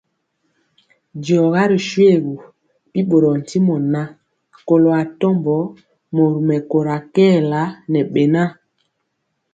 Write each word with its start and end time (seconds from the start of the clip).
Diɔga 1.23 1.61
ri 1.69 1.77
shoégu, 1.87 2.33
bi 2.91 2.99
ɓorɔɔ 3.09 3.35
ntimɔ 3.41 3.75
ŋan, 3.91 4.07
kɔlo 4.67 4.89
atɔmbɔ 5.01 5.55
mori 6.13 6.39
mɛkóra 6.47 6.95
kɛɛla 7.13 7.61
ŋɛ 7.91 8.01
beŋa. 8.13 8.43